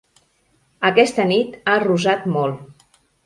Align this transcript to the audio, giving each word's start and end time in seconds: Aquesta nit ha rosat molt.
Aquesta 0.89 1.25
nit 1.33 1.59
ha 1.73 1.77
rosat 1.85 2.27
molt. 2.39 2.89